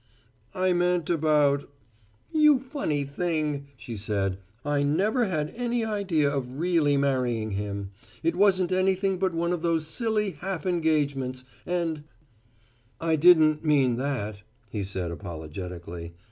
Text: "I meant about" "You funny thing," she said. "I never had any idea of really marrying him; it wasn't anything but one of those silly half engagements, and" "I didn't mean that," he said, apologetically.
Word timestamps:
"I 0.55 0.73
meant 0.73 1.11
about" 1.11 1.69
"You 2.33 2.59
funny 2.59 3.03
thing," 3.03 3.67
she 3.77 3.95
said. 3.95 4.39
"I 4.65 4.81
never 4.81 5.25
had 5.25 5.53
any 5.55 5.85
idea 5.85 6.27
of 6.27 6.57
really 6.57 6.97
marrying 6.97 7.51
him; 7.51 7.91
it 8.23 8.35
wasn't 8.35 8.71
anything 8.71 9.19
but 9.19 9.35
one 9.35 9.53
of 9.53 9.61
those 9.61 9.85
silly 9.85 10.31
half 10.31 10.65
engagements, 10.65 11.45
and" 11.67 12.03
"I 12.99 13.15
didn't 13.15 13.63
mean 13.63 13.97
that," 13.97 14.41
he 14.71 14.83
said, 14.83 15.11
apologetically. 15.11 16.15